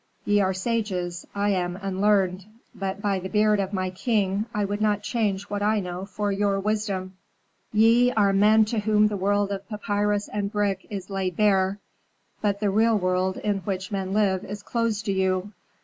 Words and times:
Ye 0.25 0.41
are 0.41 0.51
sages, 0.51 1.27
I 1.35 1.49
am 1.49 1.75
unlearned; 1.79 2.45
but 2.73 3.03
by 3.03 3.19
the 3.19 3.29
beard 3.29 3.59
of 3.59 3.71
my 3.71 3.91
king, 3.91 4.47
I 4.51 4.65
would 4.65 4.81
not 4.81 5.03
change 5.03 5.43
what 5.43 5.61
I 5.61 5.79
know 5.79 6.05
for 6.07 6.31
your 6.31 6.59
wisdom. 6.59 7.17
Ye 7.71 8.11
are 8.13 8.33
men 8.33 8.65
to 8.65 8.79
whom 8.79 9.09
the 9.09 9.15
world 9.15 9.51
of 9.51 9.69
papyrus 9.69 10.27
and 10.27 10.51
brick 10.51 10.87
is 10.89 11.11
laid 11.11 11.37
bare; 11.37 11.77
but 12.41 12.61
the 12.61 12.71
real 12.71 12.97
world 12.97 13.37
in 13.37 13.59
which 13.59 13.91
men 13.91 14.11
live 14.11 14.43
is 14.43 14.63
closed 14.63 15.05
to 15.05 15.11
you. 15.11 15.51